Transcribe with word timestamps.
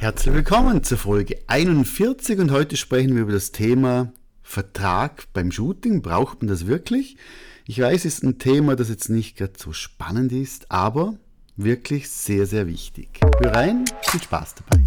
Herzlich 0.00 0.34
willkommen 0.34 0.82
zur 0.82 0.96
Folge 0.96 1.36
41 1.46 2.38
und 2.38 2.50
heute 2.50 2.78
sprechen 2.78 3.14
wir 3.16 3.20
über 3.20 3.32
das 3.32 3.52
Thema 3.52 4.14
Vertrag 4.42 5.26
beim 5.34 5.52
Shooting. 5.52 6.00
Braucht 6.00 6.40
man 6.40 6.48
das 6.48 6.66
wirklich? 6.66 7.18
Ich 7.66 7.80
weiß, 7.80 8.06
es 8.06 8.14
ist 8.14 8.24
ein 8.24 8.38
Thema, 8.38 8.76
das 8.76 8.88
jetzt 8.88 9.10
nicht 9.10 9.36
gerade 9.36 9.52
so 9.58 9.74
spannend 9.74 10.32
ist, 10.32 10.70
aber 10.72 11.16
wirklich 11.56 12.08
sehr, 12.08 12.46
sehr 12.46 12.66
wichtig. 12.66 13.20
Hör 13.42 13.54
rein, 13.54 13.84
viel 14.00 14.22
Spaß 14.22 14.54
dabei. 14.54 14.82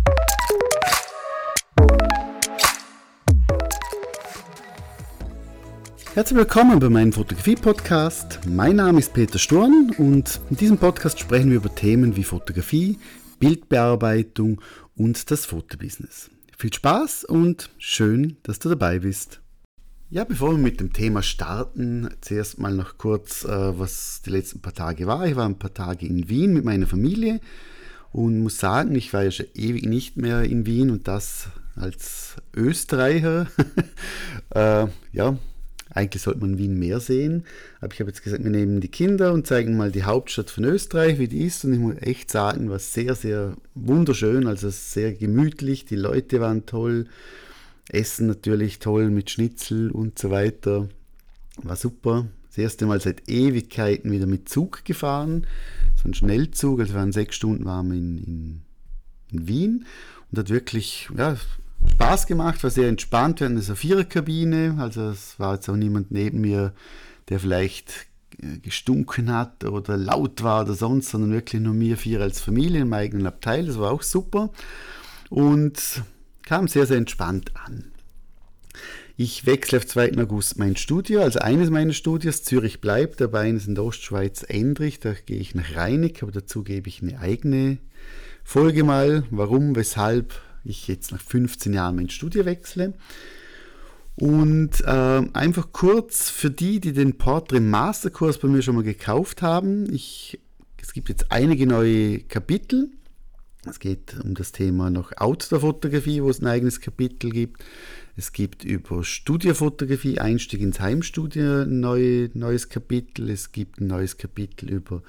Herzlich 6.15 6.39
willkommen 6.39 6.79
bei 6.79 6.89
meinem 6.89 7.13
Fotografie-Podcast. 7.13 8.39
Mein 8.47 8.77
Name 8.77 8.97
ist 8.97 9.13
Peter 9.13 9.37
Sturm 9.37 9.93
und 9.99 10.41
in 10.49 10.57
diesem 10.57 10.79
Podcast 10.79 11.19
sprechen 11.19 11.51
wir 11.51 11.57
über 11.57 11.73
Themen 11.75 12.15
wie 12.15 12.23
Fotografie, 12.23 12.97
Bildbearbeitung 13.39 14.61
und 14.95 15.31
das 15.31 15.45
Fotobusiness. 15.45 16.29
Viel 16.57 16.73
Spaß 16.73 17.25
und 17.25 17.69
schön, 17.77 18.37
dass 18.43 18.59
du 18.59 18.69
dabei 18.69 18.99
bist. 18.99 19.41
Ja, 20.09 20.23
bevor 20.23 20.51
wir 20.51 20.59
mit 20.59 20.79
dem 20.79 20.93
Thema 20.93 21.23
starten, 21.23 22.07
zuerst 22.21 22.59
mal 22.59 22.73
noch 22.73 22.99
kurz, 22.99 23.43
äh, 23.45 23.79
was 23.79 24.21
die 24.23 24.29
letzten 24.29 24.61
paar 24.61 24.73
Tage 24.73 25.07
war. 25.07 25.25
Ich 25.25 25.35
war 25.35 25.47
ein 25.47 25.57
paar 25.57 25.73
Tage 25.73 26.05
in 26.05 26.29
Wien 26.29 26.53
mit 26.53 26.63
meiner 26.63 26.85
Familie 26.85 27.39
und 28.11 28.39
muss 28.39 28.59
sagen, 28.59 28.93
ich 28.93 29.11
war 29.11 29.23
ja 29.23 29.31
schon 29.31 29.47
ewig 29.55 29.85
nicht 29.85 30.17
mehr 30.17 30.43
in 30.43 30.67
Wien 30.67 30.91
und 30.91 31.07
das 31.07 31.47
als 31.75 32.35
Österreicher. 32.55 33.47
äh, 34.51 34.85
ja, 35.11 35.37
eigentlich 35.93 36.23
sollte 36.23 36.41
man 36.41 36.57
Wien 36.57 36.77
mehr 36.77 36.99
sehen. 36.99 37.45
Aber 37.79 37.93
ich 37.93 37.99
habe 37.99 38.09
jetzt 38.09 38.23
gesagt, 38.23 38.43
wir 38.43 38.49
nehmen 38.49 38.81
die 38.81 38.87
Kinder 38.89 39.31
und 39.31 39.45
zeigen 39.45 39.77
mal 39.77 39.91
die 39.91 40.03
Hauptstadt 40.03 40.49
von 40.49 40.63
Österreich, 40.63 41.19
wie 41.19 41.27
die 41.27 41.45
ist. 41.45 41.63
Und 41.65 41.73
ich 41.73 41.79
muss 41.79 41.95
echt 42.01 42.31
sagen, 42.31 42.69
war 42.69 42.79
sehr, 42.79 43.15
sehr 43.15 43.55
wunderschön, 43.75 44.47
also 44.47 44.69
sehr 44.69 45.13
gemütlich. 45.13 45.85
Die 45.85 45.95
Leute 45.95 46.41
waren 46.41 46.65
toll. 46.65 47.05
Essen 47.89 48.27
natürlich 48.27 48.79
toll 48.79 49.09
mit 49.09 49.29
Schnitzel 49.29 49.91
und 49.91 50.17
so 50.17 50.31
weiter. 50.31 50.89
War 51.61 51.75
super. 51.75 52.27
Das 52.47 52.57
erste 52.57 52.85
Mal 52.85 53.01
seit 53.01 53.29
Ewigkeiten 53.29 54.11
wieder 54.11 54.25
mit 54.25 54.49
Zug 54.49 54.85
gefahren. 54.85 55.45
So 56.01 56.09
ein 56.09 56.13
Schnellzug, 56.13 56.79
also 56.79 56.93
waren 56.93 57.11
sechs 57.11 57.35
Stunden 57.35 57.65
wir 57.65 57.91
in, 57.91 58.17
in, 58.17 58.61
in 59.31 59.47
Wien 59.47 59.85
und 60.31 60.39
hat 60.39 60.49
wirklich, 60.49 61.09
ja, 61.17 61.35
Spaß 61.91 62.27
gemacht, 62.27 62.63
war 62.63 62.69
sehr 62.69 62.89
entspannt. 62.89 63.39
Wir 63.39 63.47
hatten 63.47 63.57
eine 63.57 63.75
Viererkabine, 63.75 64.75
also 64.79 65.09
es 65.09 65.39
war 65.39 65.55
jetzt 65.55 65.69
auch 65.69 65.75
niemand 65.75 66.11
neben 66.11 66.41
mir, 66.41 66.73
der 67.29 67.39
vielleicht 67.39 68.07
äh, 68.41 68.59
gestunken 68.59 69.33
hat 69.33 69.63
oder 69.63 69.97
laut 69.97 70.43
war 70.43 70.63
oder 70.63 70.73
sonst, 70.73 71.09
sondern 71.09 71.31
wirklich 71.31 71.61
nur 71.61 71.73
mir 71.73 71.97
vier 71.97 72.21
als 72.21 72.41
Familie 72.41 72.81
im 72.81 72.93
eigenen 72.93 73.27
Abteil. 73.27 73.65
Das 73.65 73.79
war 73.79 73.91
auch 73.91 74.03
super 74.03 74.51
und 75.29 76.03
kam 76.43 76.67
sehr, 76.67 76.85
sehr 76.85 76.97
entspannt 76.97 77.51
an. 77.55 77.93
Ich 79.15 79.45
wechsle 79.45 79.77
auf 79.77 79.85
2. 79.85 80.17
August 80.17 80.57
mein 80.57 80.75
Studio, 80.75 81.21
also 81.21 81.39
eines 81.39 81.69
meiner 81.69 81.93
Studios, 81.93 82.43
Zürich 82.43 82.81
bleibt, 82.81 83.21
dabei 83.21 83.41
eines 83.41 83.67
in 83.67 83.75
der 83.75 83.83
Ostschweiz 83.83 84.43
Endrich, 84.47 84.99
da 84.99 85.13
gehe 85.13 85.37
ich 85.37 85.53
nach 85.53 85.75
Reinig, 85.75 86.23
aber 86.23 86.31
dazu 86.31 86.63
gebe 86.63 86.89
ich 86.89 87.03
eine 87.03 87.19
eigene 87.19 87.77
Folge 88.43 88.83
mal, 88.83 89.23
warum, 89.29 89.75
weshalb, 89.75 90.33
ich 90.63 90.87
jetzt 90.87 91.11
nach 91.11 91.21
15 91.21 91.73
Jahren 91.73 91.95
mein 91.95 92.09
Studio 92.09 92.45
wechsle. 92.45 92.93
Und 94.15 94.81
äh, 94.81 95.21
einfach 95.33 95.71
kurz 95.71 96.29
für 96.29 96.51
die, 96.51 96.79
die 96.79 96.93
den 96.93 97.17
Portrait 97.17 97.63
Masterkurs 97.63 98.37
bei 98.37 98.47
mir 98.47 98.61
schon 98.61 98.75
mal 98.75 98.83
gekauft 98.83 99.41
haben. 99.41 99.91
Ich, 99.91 100.39
es 100.81 100.93
gibt 100.93 101.09
jetzt 101.09 101.31
einige 101.31 101.65
neue 101.65 102.19
Kapitel. 102.19 102.89
Es 103.65 103.79
geht 103.79 104.15
um 104.23 104.35
das 104.35 104.51
Thema 104.51 104.89
noch 104.89 105.13
Outdoor-Fotografie, 105.15 106.21
wo 106.21 106.29
es 106.29 106.41
ein 106.41 106.47
eigenes 106.47 106.81
Kapitel 106.81 107.31
gibt. 107.31 107.63
Es 108.15 108.33
gibt 108.33 108.63
über 108.63 109.03
Studiofotografie, 109.03 110.19
Einstieg 110.19 110.61
ins 110.61 110.79
Heimstudio 110.79 111.61
ein 111.61 111.79
neue, 111.79 112.29
neues 112.33 112.69
Kapitel. 112.69 113.29
Es 113.29 113.51
gibt 113.51 113.79
ein 113.79 113.87
neues 113.87 114.17
Kapitel 114.17 114.69
über 114.69 115.01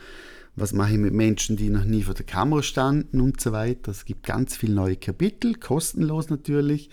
was 0.57 0.73
mache 0.73 0.93
ich 0.93 0.99
mit 0.99 1.13
Menschen, 1.13 1.57
die 1.57 1.69
noch 1.69 1.85
nie 1.85 2.03
vor 2.03 2.15
der 2.15 2.27
Kamera 2.27 2.63
standen 2.63 3.21
und 3.21 3.41
so 3.41 3.53
weiter. 3.53 3.91
Es 3.91 4.05
gibt 4.05 4.25
ganz 4.25 4.57
viele 4.57 4.75
neue 4.75 4.97
Kapitel, 4.97 5.55
kostenlos 5.55 6.31
natürlich. 6.31 6.91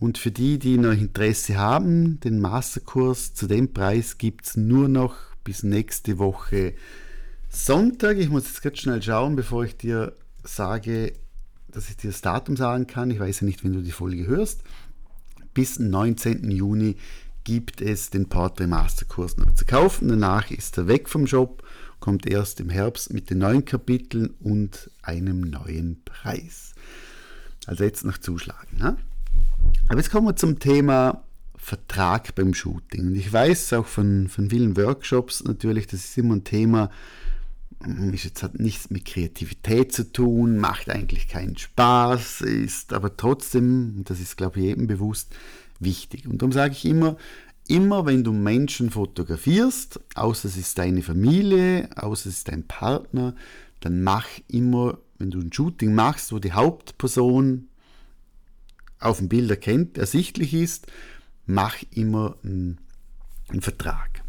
Und 0.00 0.18
für 0.18 0.30
die, 0.30 0.58
die 0.58 0.78
noch 0.78 0.92
Interesse 0.92 1.56
haben, 1.56 2.20
den 2.20 2.40
Masterkurs 2.40 3.34
zu 3.34 3.46
dem 3.46 3.72
Preis 3.72 4.18
gibt 4.18 4.46
es 4.46 4.56
nur 4.56 4.88
noch 4.88 5.14
bis 5.44 5.62
nächste 5.62 6.18
Woche 6.18 6.74
Sonntag. 7.48 8.16
Ich 8.16 8.30
muss 8.30 8.46
jetzt 8.46 8.62
ganz 8.62 8.78
schnell 8.78 9.02
schauen, 9.02 9.36
bevor 9.36 9.64
ich 9.64 9.76
dir 9.76 10.14
sage, 10.42 11.12
dass 11.68 11.90
ich 11.90 11.96
dir 11.96 12.10
das 12.10 12.22
Datum 12.22 12.56
sagen 12.56 12.86
kann. 12.86 13.10
Ich 13.10 13.20
weiß 13.20 13.40
ja 13.40 13.46
nicht, 13.46 13.62
wenn 13.62 13.72
du 13.72 13.82
die 13.82 13.92
Folge 13.92 14.26
hörst. 14.26 14.62
Bis 15.52 15.78
19. 15.78 16.50
Juni 16.50 16.96
gibt 17.44 17.80
es 17.80 18.10
den 18.10 18.28
Portrait 18.28 18.68
Masterkurs 18.68 19.36
noch 19.36 19.54
zu 19.54 19.64
kaufen. 19.64 20.08
Danach 20.08 20.50
ist 20.50 20.78
er 20.78 20.88
weg 20.88 21.08
vom 21.08 21.26
Shop 21.26 21.62
kommt 22.00 22.26
erst 22.26 22.60
im 22.60 22.70
Herbst 22.70 23.12
mit 23.12 23.30
den 23.30 23.38
neuen 23.38 23.64
Kapiteln 23.64 24.30
und 24.40 24.90
einem 25.02 25.42
neuen 25.42 26.02
Preis. 26.04 26.74
Also 27.66 27.84
jetzt 27.84 28.04
noch 28.04 28.18
zuschlagen. 28.18 28.78
Ne? 28.78 28.96
Aber 29.88 29.98
jetzt 29.98 30.10
kommen 30.10 30.26
wir 30.26 30.36
zum 30.36 30.58
Thema 30.58 31.24
Vertrag 31.56 32.34
beim 32.34 32.54
Shooting. 32.54 33.08
Und 33.08 33.16
ich 33.16 33.32
weiß 33.32 33.74
auch 33.74 33.86
von, 33.86 34.28
von 34.28 34.50
vielen 34.50 34.76
Workshops 34.76 35.44
natürlich, 35.44 35.86
das 35.86 36.04
ist 36.04 36.18
immer 36.18 36.36
ein 36.36 36.44
Thema, 36.44 36.90
hm, 37.82 38.12
ist 38.14 38.24
jetzt 38.24 38.42
hat 38.42 38.58
nichts 38.58 38.90
mit 38.90 39.04
Kreativität 39.04 39.92
zu 39.92 40.10
tun, 40.10 40.56
macht 40.56 40.90
eigentlich 40.90 41.28
keinen 41.28 41.56
Spaß, 41.56 42.40
ist 42.40 42.92
aber 42.92 43.16
trotzdem, 43.16 44.02
das 44.04 44.20
ist 44.20 44.36
glaube 44.36 44.58
ich 44.58 44.66
jedem 44.66 44.86
bewusst, 44.86 45.34
wichtig. 45.78 46.26
Und 46.26 46.40
darum 46.40 46.52
sage 46.52 46.72
ich 46.72 46.84
immer, 46.84 47.16
immer 47.70 48.04
wenn 48.04 48.24
du 48.24 48.32
Menschen 48.32 48.90
fotografierst, 48.90 50.00
außer 50.16 50.48
es 50.48 50.56
ist 50.56 50.76
deine 50.78 51.02
Familie, 51.02 51.88
außer 51.94 52.28
es 52.28 52.38
ist 52.38 52.48
dein 52.48 52.66
Partner, 52.66 53.36
dann 53.78 54.02
mach 54.02 54.26
immer, 54.48 54.98
wenn 55.18 55.30
du 55.30 55.38
ein 55.38 55.52
Shooting 55.52 55.94
machst, 55.94 56.32
wo 56.32 56.40
die 56.40 56.52
Hauptperson 56.52 57.68
auf 58.98 59.18
dem 59.18 59.28
Bild 59.28 59.48
erkennt, 59.50 59.98
ersichtlich 59.98 60.52
ist, 60.52 60.88
mach 61.46 61.76
immer 61.92 62.36
einen, 62.42 62.78
einen 63.48 63.62
Vertrag. 63.62 64.22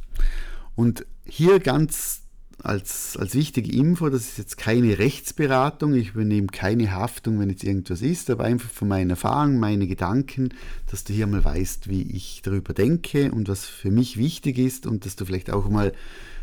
Und 0.75 1.05
hier 1.25 1.59
ganz 1.59 2.20
als, 2.63 3.17
als 3.17 3.33
wichtige 3.33 3.71
Info, 3.71 4.09
das 4.09 4.21
ist 4.21 4.37
jetzt 4.37 4.57
keine 4.57 4.99
Rechtsberatung, 4.99 5.93
ich 5.93 6.09
übernehme 6.09 6.47
keine 6.47 6.91
Haftung, 6.91 7.39
wenn 7.39 7.49
jetzt 7.49 7.63
irgendwas 7.63 8.01
ist, 8.01 8.29
aber 8.29 8.43
einfach 8.43 8.69
von 8.69 8.87
meinen 8.87 9.09
Erfahrungen, 9.09 9.59
meine 9.59 9.87
Gedanken, 9.87 10.49
dass 10.89 11.03
du 11.03 11.13
hier 11.13 11.27
mal 11.27 11.43
weißt, 11.43 11.89
wie 11.89 12.03
ich 12.03 12.41
darüber 12.43 12.73
denke 12.73 13.31
und 13.31 13.47
was 13.49 13.65
für 13.65 13.89
mich 13.89 14.17
wichtig 14.17 14.59
ist 14.59 14.85
und 14.85 15.05
dass 15.05 15.15
du 15.15 15.25
vielleicht 15.25 15.49
auch 15.49 15.69
mal 15.69 15.93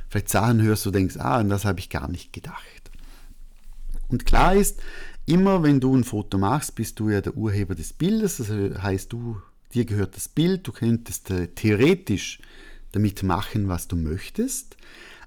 vielleicht 0.09 0.29
Sachen 0.29 0.61
hörst, 0.62 0.87
wo 0.87 0.91
du 0.91 0.99
denkst, 0.99 1.17
ah, 1.19 1.39
an 1.39 1.51
das 1.51 1.65
habe 1.65 1.79
ich 1.81 1.91
gar 1.91 2.11
nicht 2.11 2.33
gedacht. 2.33 2.91
Und 4.09 4.27
klar 4.27 4.55
ist, 4.55 4.81
immer 5.27 5.62
wenn 5.62 5.81
du 5.81 5.95
ein 5.95 6.05
Foto 6.05 6.39
machst, 6.39 6.75
bist 6.75 6.99
du 6.99 7.11
ja 7.11 7.21
der 7.21 7.37
Urheber 7.37 7.75
des 7.75 7.93
Bildes, 7.93 8.39
das 8.39 8.49
heißt, 8.49 9.12
du, 9.12 9.41
dir 9.75 9.85
gehört 9.85 10.17
das 10.17 10.29
Bild, 10.29 10.67
du 10.67 10.73
könntest 10.73 11.31
äh, 11.31 11.49
theoretisch 11.49 12.41
damit 12.93 13.23
machen, 13.23 13.69
was 13.69 13.87
du 13.87 13.97
möchtest. 13.97 14.77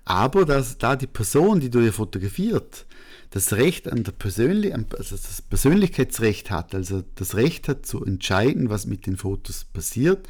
Aber 0.06 0.46
dass 0.46 0.78
da 0.78 0.96
die 0.96 1.08
Person, 1.08 1.60
die 1.60 1.70
du 1.70 1.80
dir 1.80 1.94
fotografiert, 1.94 2.86
das 3.30 3.54
Recht 3.54 3.90
an 3.90 4.04
der 4.04 4.12
Persönlich 4.12 4.74
also 4.74 5.16
das 5.16 5.42
Persönlichkeitsrecht 5.42 6.52
hat, 6.52 6.76
also 6.76 7.04
das 7.16 7.36
Recht 7.36 7.68
hat 7.70 7.86
zu 7.86 8.04
entscheiden, 8.04 8.70
was 8.70 8.86
mit 8.86 9.06
den 9.06 9.16
Fotos 9.16 9.66
passiert, 9.66 10.28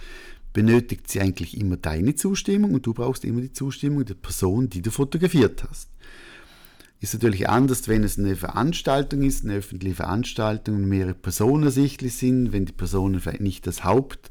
benötigt 0.53 1.09
sie 1.09 1.21
eigentlich 1.21 1.57
immer 1.57 1.77
deine 1.77 2.15
Zustimmung 2.15 2.73
und 2.75 2.85
du 2.85 2.93
brauchst 2.93 3.25
immer 3.25 3.41
die 3.41 3.53
Zustimmung 3.53 4.05
der 4.05 4.15
Person, 4.15 4.69
die 4.69 4.81
du 4.81 4.91
fotografiert 4.91 5.63
hast. 5.67 5.89
Ist 6.99 7.15
natürlich 7.15 7.49
anders, 7.49 7.87
wenn 7.87 8.03
es 8.03 8.19
eine 8.19 8.35
Veranstaltung 8.35 9.23
ist, 9.23 9.43
eine 9.43 9.55
öffentliche 9.55 9.95
Veranstaltung 9.95 10.75
und 10.75 10.85
mehrere 10.85 11.15
Personen 11.15 11.63
ersichtlich 11.63 12.13
sind, 12.13 12.51
wenn 12.51 12.65
die 12.65 12.73
Personen 12.73 13.19
vielleicht 13.19 13.41
nicht 13.41 13.65
das 13.65 13.83
Haupt 13.83 14.29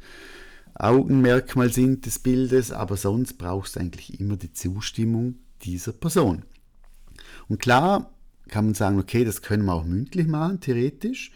Augenmerkmal 0.75 1.73
sind 1.73 2.07
des 2.07 2.19
Bildes, 2.19 2.73
aber 2.73 2.97
sonst 2.97 3.39
brauchst 3.39 3.77
du 3.77 3.81
eigentlich 3.81 4.21
immer 4.21 4.37
die 4.37 4.53
Zustimmung 4.53 5.37
dieser 5.63 5.93
Person. 5.93 6.45
Und 7.49 7.61
klar 7.61 8.11
kann 8.49 8.67
man 8.67 8.75
sagen, 8.75 8.99
okay, 8.99 9.25
das 9.25 9.43
können 9.43 9.65
wir 9.65 9.75
auch 9.75 9.85
mündlich 9.85 10.27
machen, 10.27 10.61
theoretisch. 10.61 11.31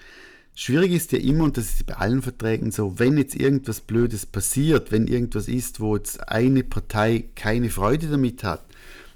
Schwierig 0.55 0.93
ist 0.93 1.13
ja 1.13 1.19
immer, 1.19 1.45
und 1.45 1.57
das 1.57 1.67
ist 1.67 1.87
bei 1.87 1.95
allen 1.95 2.23
Verträgen 2.23 2.71
so, 2.71 2.99
wenn 2.99 3.19
jetzt 3.19 3.35
irgendwas 3.35 3.81
Blödes 3.81 4.25
passiert, 4.25 4.93
wenn 4.93 5.09
irgendwas 5.09 5.49
ist, 5.49 5.81
wo 5.81 5.97
jetzt 5.97 6.29
eine 6.29 6.63
Partei 6.63 7.25
keine 7.35 7.71
Freude 7.71 8.07
damit 8.07 8.45
hat, 8.45 8.65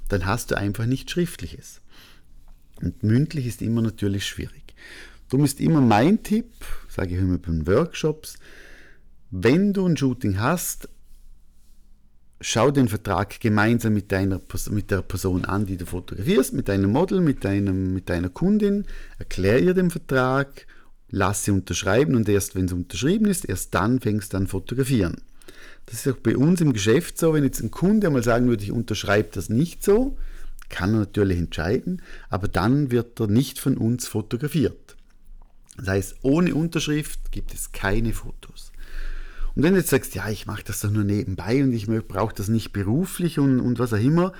dann 0.08 0.26
hast 0.26 0.50
du 0.50 0.56
einfach 0.56 0.86
nicht 0.86 1.10
Schriftliches. 1.10 1.80
Und 2.80 3.02
mündlich 3.02 3.46
ist 3.46 3.62
immer 3.62 3.82
natürlich 3.82 4.26
schwierig. 4.26 4.74
Darum 5.28 5.44
ist 5.44 5.60
immer 5.60 5.80
mein 5.80 6.22
Tipp, 6.22 6.50
sage 6.88 7.14
ich 7.14 7.20
immer 7.20 7.38
bei 7.38 7.66
Workshops, 7.66 8.38
wenn 9.30 9.72
du 9.72 9.86
ein 9.86 9.96
Shooting 9.96 10.38
hast, 10.38 10.88
schau 12.40 12.70
den 12.70 12.88
Vertrag 12.88 13.40
gemeinsam 13.40 13.94
mit, 13.94 14.12
deiner, 14.12 14.40
mit 14.70 14.90
der 14.90 15.02
Person 15.02 15.44
an, 15.44 15.66
die 15.66 15.76
du 15.76 15.86
fotografierst, 15.86 16.52
mit 16.52 16.68
deinem 16.68 16.92
Model, 16.92 17.20
mit, 17.20 17.44
deinem, 17.44 17.94
mit 17.94 18.08
deiner 18.08 18.28
Kundin, 18.28 18.84
erklär 19.18 19.60
ihr 19.60 19.74
den 19.74 19.90
Vertrag 19.90 20.66
lasse 21.10 21.52
unterschreiben 21.52 22.14
und 22.14 22.28
erst 22.28 22.54
wenn 22.54 22.66
es 22.66 22.72
unterschrieben 22.72 23.26
ist, 23.26 23.44
erst 23.44 23.74
dann 23.74 24.00
fängst 24.00 24.32
du 24.32 24.36
an 24.36 24.46
fotografieren. 24.46 25.22
Das 25.86 26.06
ist 26.06 26.12
auch 26.12 26.18
bei 26.18 26.36
uns 26.36 26.60
im 26.60 26.74
Geschäft 26.74 27.18
so, 27.18 27.32
wenn 27.32 27.44
jetzt 27.44 27.62
ein 27.62 27.70
Kunde 27.70 28.10
mal 28.10 28.22
sagen 28.22 28.48
würde, 28.48 28.62
ich 28.62 28.72
unterschreibe 28.72 29.30
das 29.32 29.48
nicht 29.48 29.82
so, 29.82 30.18
kann 30.68 30.92
er 30.92 31.00
natürlich 31.00 31.38
entscheiden, 31.38 32.02
aber 32.28 32.46
dann 32.46 32.90
wird 32.90 33.18
er 33.20 33.26
nicht 33.26 33.58
von 33.58 33.78
uns 33.78 34.06
fotografiert. 34.06 34.96
Das 35.78 35.88
heißt, 35.88 36.16
ohne 36.22 36.54
Unterschrift 36.54 37.32
gibt 37.32 37.54
es 37.54 37.72
keine 37.72 38.12
Fotos. 38.12 38.72
Und 39.58 39.64
wenn 39.64 39.72
du 39.72 39.80
jetzt 39.80 39.90
sagst, 39.90 40.14
ja, 40.14 40.30
ich 40.30 40.46
mache 40.46 40.62
das 40.62 40.82
doch 40.82 40.90
nur 40.92 41.02
nebenbei 41.02 41.64
und 41.64 41.72
ich 41.72 41.88
brauche 42.06 42.32
das 42.32 42.46
nicht 42.46 42.72
beruflich 42.72 43.40
und, 43.40 43.58
und 43.58 43.80
was 43.80 43.92
auch 43.92 43.98
immer, 43.98 44.32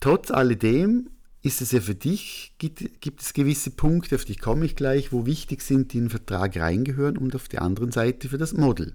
trotz 0.00 0.32
alledem 0.32 1.08
ist 1.40 1.60
es 1.60 1.70
ja 1.70 1.80
für 1.80 1.94
dich, 1.94 2.52
gibt, 2.58 3.00
gibt 3.00 3.22
es 3.22 3.32
gewisse 3.32 3.70
Punkte, 3.70 4.16
auf 4.16 4.24
die 4.24 4.34
komme 4.34 4.64
ich 4.64 4.74
gleich, 4.74 5.12
wo 5.12 5.24
wichtig 5.24 5.62
sind, 5.62 5.92
die 5.92 5.98
in 5.98 6.04
den 6.06 6.10
Vertrag 6.10 6.56
reingehören 6.56 7.16
und 7.16 7.36
auf 7.36 7.46
der 7.46 7.62
anderen 7.62 7.92
Seite 7.92 8.28
für 8.28 8.38
das 8.38 8.54
Model. 8.54 8.94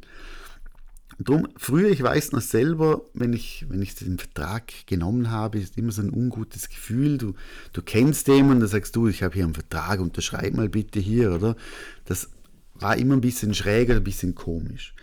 Drum, 1.20 1.48
früher, 1.56 1.90
ich 1.90 2.04
weiß 2.04 2.34
noch 2.34 2.42
selber, 2.42 3.04
wenn 3.14 3.32
ich, 3.32 3.66
wenn 3.70 3.82
ich 3.82 3.96
den 3.96 4.18
Vertrag 4.18 4.74
genommen 4.88 5.32
habe, 5.32 5.58
ist 5.58 5.78
immer 5.78 5.94
so 5.94 6.02
ein 6.02 6.12
ungutes 6.12 6.68
Gefühl. 6.68 7.18
Du, 7.18 7.34
du 7.72 7.82
kennst 7.82 8.28
den 8.28 8.50
und 8.50 8.60
dann 8.60 8.68
sagst 8.68 8.94
du, 8.98 9.08
ich 9.08 9.24
habe 9.24 9.36
hier 9.36 9.46
einen 9.46 9.54
Vertrag, 9.54 10.02
unterschreib 10.02 10.54
mal 10.54 10.68
bitte 10.68 11.00
hier, 11.00 11.32
oder? 11.32 11.56
Das 12.04 12.30
war 12.74 12.98
immer 12.98 13.16
ein 13.16 13.22
bisschen 13.22 13.54
schräger, 13.54 13.96
ein 13.96 14.04
bisschen 14.04 14.36
komisch. 14.36 14.94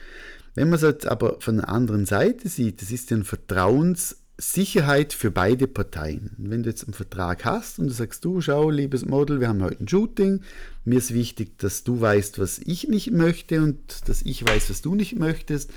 Wenn 0.54 0.68
man 0.68 0.76
es 0.76 0.82
jetzt 0.82 1.06
aber 1.06 1.40
von 1.40 1.56
der 1.56 1.68
anderen 1.68 2.06
Seite 2.06 2.48
sieht, 2.48 2.82
das 2.82 2.90
ist 2.90 3.10
ja 3.10 3.16
ein 3.16 3.24
Vertrauenssicherheit 3.24 5.12
für 5.12 5.30
beide 5.30 5.66
Parteien. 5.66 6.30
Wenn 6.38 6.62
du 6.62 6.70
jetzt 6.70 6.84
einen 6.84 6.94
Vertrag 6.94 7.44
hast 7.44 7.78
und 7.78 7.86
du 7.86 7.92
sagst, 7.92 8.24
du, 8.24 8.40
schau, 8.40 8.70
liebes 8.70 9.04
Model, 9.04 9.40
wir 9.40 9.48
haben 9.48 9.62
heute 9.62 9.84
ein 9.84 9.88
Shooting, 9.88 10.42
mir 10.84 10.98
ist 10.98 11.14
wichtig, 11.14 11.58
dass 11.58 11.84
du 11.84 12.00
weißt, 12.00 12.38
was 12.38 12.58
ich 12.58 12.88
nicht 12.88 13.10
möchte 13.10 13.62
und 13.62 14.08
dass 14.08 14.22
ich 14.22 14.44
weiß, 14.46 14.70
was 14.70 14.82
du 14.82 14.94
nicht 14.94 15.16
möchtest, 15.16 15.70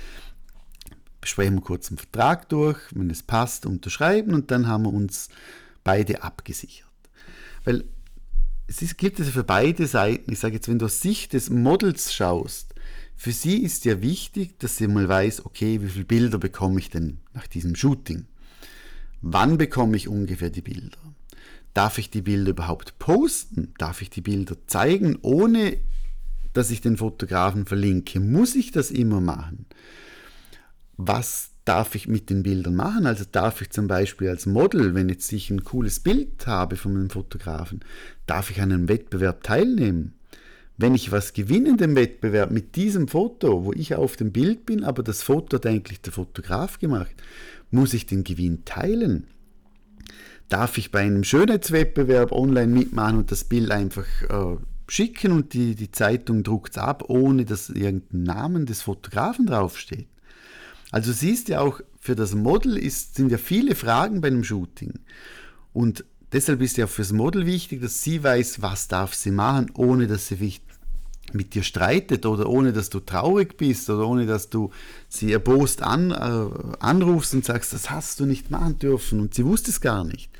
besprechen 1.20 1.56
wir 1.56 1.62
kurz 1.62 1.88
einen 1.88 1.98
Vertrag 1.98 2.48
durch, 2.48 2.78
wenn 2.90 3.08
es 3.08 3.22
passt, 3.22 3.66
unterschreiben 3.66 4.34
und 4.34 4.50
dann 4.50 4.66
haben 4.66 4.84
wir 4.84 4.92
uns 4.92 5.28
beide 5.84 6.22
abgesichert. 6.22 6.88
Weil 7.64 7.84
es 8.66 8.82
ist, 8.82 8.98
gibt 8.98 9.20
es 9.20 9.28
für 9.28 9.44
beide 9.44 9.86
Seiten, 9.86 10.32
ich 10.32 10.38
sage 10.38 10.54
jetzt, 10.54 10.68
wenn 10.68 10.78
du 10.78 10.86
aus 10.86 11.00
Sicht 11.00 11.32
des 11.32 11.50
Models 11.50 12.12
schaust, 12.12 12.71
für 13.22 13.32
sie 13.32 13.58
ist 13.58 13.84
ja 13.84 14.02
wichtig, 14.02 14.58
dass 14.58 14.76
sie 14.76 14.88
mal 14.88 15.08
weiß, 15.08 15.46
okay, 15.46 15.80
wie 15.80 15.88
viele 15.88 16.04
Bilder 16.04 16.38
bekomme 16.38 16.80
ich 16.80 16.90
denn 16.90 17.18
nach 17.34 17.46
diesem 17.46 17.76
Shooting? 17.76 18.26
Wann 19.20 19.58
bekomme 19.58 19.96
ich 19.96 20.08
ungefähr 20.08 20.50
die 20.50 20.62
Bilder? 20.62 20.98
Darf 21.72 21.98
ich 21.98 22.10
die 22.10 22.22
Bilder 22.22 22.50
überhaupt 22.50 22.98
posten? 22.98 23.74
Darf 23.78 24.02
ich 24.02 24.10
die 24.10 24.20
Bilder 24.20 24.56
zeigen, 24.66 25.18
ohne 25.22 25.76
dass 26.52 26.70
ich 26.70 26.80
den 26.80 26.96
Fotografen 26.96 27.64
verlinke? 27.64 28.18
Muss 28.20 28.56
ich 28.56 28.72
das 28.72 28.90
immer 28.90 29.20
machen? 29.20 29.66
was 30.96 31.50
darf 31.64 31.94
ich 31.94 32.08
mit 32.08 32.30
den 32.30 32.42
Bildern 32.42 32.74
machen? 32.74 33.06
Also 33.06 33.24
darf 33.30 33.60
ich 33.62 33.70
zum 33.70 33.86
Beispiel 33.86 34.28
als 34.28 34.46
Model, 34.46 34.94
wenn 34.94 35.08
jetzt 35.08 35.32
ich 35.32 35.50
ein 35.50 35.64
cooles 35.64 36.00
Bild 36.00 36.46
habe 36.46 36.76
von 36.76 36.96
einem 36.96 37.10
Fotografen, 37.10 37.80
darf 38.26 38.50
ich 38.50 38.60
an 38.60 38.72
einem 38.72 38.88
Wettbewerb 38.88 39.42
teilnehmen? 39.42 40.14
Wenn 40.76 40.94
ich 40.94 41.12
was 41.12 41.32
gewinne 41.32 41.70
in 41.70 41.76
dem 41.76 41.96
Wettbewerb 41.96 42.50
mit 42.50 42.76
diesem 42.76 43.08
Foto, 43.08 43.64
wo 43.64 43.72
ich 43.72 43.94
auf 43.94 44.16
dem 44.16 44.32
Bild 44.32 44.66
bin, 44.66 44.84
aber 44.84 45.02
das 45.02 45.22
Foto 45.22 45.56
hat 45.56 45.66
eigentlich 45.66 46.00
der 46.00 46.12
Fotograf 46.12 46.78
gemacht, 46.78 47.14
muss 47.70 47.94
ich 47.94 48.06
den 48.06 48.24
Gewinn 48.24 48.64
teilen? 48.64 49.26
Darf 50.48 50.78
ich 50.78 50.90
bei 50.90 51.00
einem 51.00 51.24
Schönheitswettbewerb 51.24 52.32
online 52.32 52.72
mitmachen 52.72 53.18
und 53.18 53.30
das 53.30 53.44
Bild 53.44 53.70
einfach 53.70 54.06
äh, 54.28 54.56
schicken 54.88 55.32
und 55.32 55.54
die, 55.54 55.74
die 55.74 55.90
Zeitung 55.90 56.42
druckt 56.42 56.72
es 56.72 56.78
ab, 56.78 57.04
ohne 57.08 57.44
dass 57.44 57.70
irgendein 57.70 58.22
Namen 58.24 58.66
des 58.66 58.82
Fotografen 58.82 59.46
draufsteht? 59.46 60.08
Also 60.90 61.12
siehst 61.12 61.48
ja 61.48 61.60
auch, 61.60 61.80
für 61.98 62.14
das 62.14 62.34
Model 62.34 62.76
ist, 62.76 63.14
sind 63.14 63.30
ja 63.30 63.38
viele 63.38 63.74
Fragen 63.74 64.20
bei 64.20 64.28
einem 64.28 64.44
Shooting. 64.44 64.92
Und 65.72 66.04
deshalb 66.32 66.60
ist 66.62 66.76
ja 66.76 66.86
fürs 66.86 67.12
Model 67.12 67.46
wichtig, 67.46 67.80
dass 67.82 68.02
sie 68.02 68.22
weiß, 68.22 68.62
was 68.62 68.88
darf 68.88 69.14
sie 69.14 69.30
machen, 69.30 69.70
ohne 69.74 70.06
dass 70.06 70.28
sie 70.28 70.60
mit 71.32 71.54
dir 71.54 71.62
streitet 71.62 72.26
oder 72.26 72.48
ohne 72.48 72.72
dass 72.72 72.90
du 72.90 73.00
traurig 73.00 73.56
bist 73.56 73.88
oder 73.88 74.06
ohne 74.06 74.26
dass 74.26 74.50
du 74.50 74.70
sie 75.08 75.32
erbost 75.32 75.82
an, 75.82 76.10
äh, 76.10 76.76
anrufst 76.80 77.34
und 77.34 77.44
sagst, 77.44 77.72
das 77.72 77.90
hast 77.90 78.20
du 78.20 78.26
nicht 78.26 78.50
machen 78.50 78.78
dürfen 78.78 79.20
und 79.20 79.34
sie 79.34 79.44
wusste 79.44 79.70
es 79.70 79.80
gar 79.80 80.04
nicht. 80.04 80.30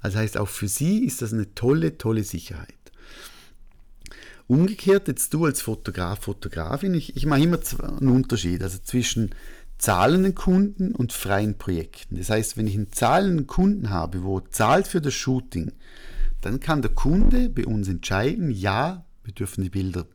Also 0.00 0.18
heißt 0.18 0.36
auch 0.36 0.48
für 0.48 0.68
sie 0.68 1.04
ist 1.04 1.22
das 1.22 1.32
eine 1.32 1.54
tolle, 1.54 1.96
tolle 1.96 2.24
Sicherheit. 2.24 2.74
Umgekehrt, 4.48 5.08
jetzt 5.08 5.32
du 5.32 5.44
als 5.44 5.62
Fotograf, 5.62 6.24
Fotografin, 6.24 6.94
ich, 6.94 7.16
ich 7.16 7.24
mache 7.24 7.42
immer 7.42 7.58
einen 7.98 8.10
Unterschied, 8.10 8.62
also 8.62 8.78
zwischen 8.82 9.30
zahlenden 9.82 10.36
Kunden 10.36 10.94
und 10.94 11.12
freien 11.12 11.58
Projekten. 11.58 12.16
Das 12.16 12.30
heißt, 12.30 12.56
wenn 12.56 12.68
ich 12.68 12.76
einen 12.76 12.92
zahlenden 12.92 13.48
Kunden 13.48 13.90
habe, 13.90 14.22
wo 14.22 14.38
zahlt 14.38 14.86
für 14.86 15.00
das 15.00 15.12
Shooting, 15.12 15.72
dann 16.40 16.60
kann 16.60 16.82
der 16.82 16.92
Kunde 16.92 17.48
bei 17.48 17.66
uns 17.66 17.88
entscheiden, 17.88 18.52
ja, 18.52 19.04
wir 19.24 19.34
dürfen 19.34 19.64
die 19.64 19.70
Bilder 19.70 20.06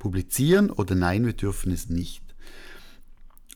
publizieren 0.00 0.70
oder 0.70 0.96
nein, 0.96 1.24
wir 1.24 1.34
dürfen 1.34 1.70
es 1.70 1.88
nicht. 1.88 2.24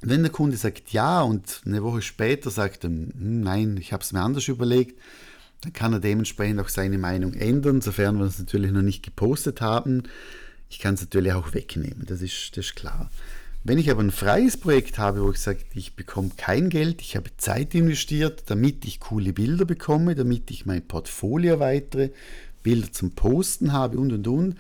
Wenn 0.03 0.23
der 0.23 0.31
Kunde 0.31 0.57
sagt 0.57 0.93
ja 0.93 1.21
und 1.23 1.63
eine 1.67 1.83
Woche 1.83 2.01
später 2.01 2.51
sagt 2.53 2.85
er, 2.85 2.91
hm, 2.91 3.41
nein, 3.41 3.77
ich 3.77 3.93
habe 3.93 4.05
es 4.05 4.13
mir 4.13 4.21
anders 4.21 4.47
überlegt, 4.47 5.01
dann 5.63 5.73
kann 5.73 5.93
er 5.93 5.99
dementsprechend 5.99 6.61
auch 6.61 6.69
seine 6.69 6.97
Meinung 6.97 7.35
ändern, 7.35 7.81
sofern 7.81 8.19
wir 8.19 8.27
es 8.27 8.39
natürlich 8.39 8.71
noch 8.71 8.83
nicht 8.83 9.03
gepostet 9.03 9.63
haben. 9.63 10.05
Ich 10.71 10.79
kann 10.79 10.95
es 10.95 11.01
natürlich 11.01 11.33
auch 11.33 11.55
wegnehmen, 11.55 12.07
das 12.07 12.23
ist, 12.23 12.57
das 12.57 12.67
ist 12.67 12.77
klar. 12.77 13.11
Wenn 13.65 13.79
ich 13.79 13.91
aber 13.91 14.03
ein 14.03 14.11
freies 14.11 14.57
Projekt 14.57 14.99
habe, 14.99 15.23
wo 15.23 15.31
ich 15.31 15.39
sage, 15.39 15.61
ich 15.75 15.95
bekomme 15.95 16.31
kein 16.37 16.71
Geld, 16.71 17.01
ich 17.01 17.17
habe 17.17 17.31
Zeit 17.37 17.75
investiert, 17.75 18.45
damit 18.47 18.85
ich 18.85 19.01
coole 19.01 19.33
Bilder 19.33 19.65
bekomme, 19.65 20.15
damit 20.15 20.51
ich 20.51 20.65
mein 20.65 20.87
Portfolio 20.87 21.55
erweitere, 21.55 22.11
Bilder 22.63 22.93
zum 22.93 23.13
Posten 23.13 23.73
habe 23.73 23.99
und 23.99 24.13
und 24.13 24.27
und, 24.29 24.57